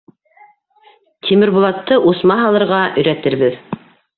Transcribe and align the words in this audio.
Тимербулатты 1.27 1.99
усма 2.13 2.41
һалырға 2.43 2.81
өйрәтербеҙ. 3.03 3.63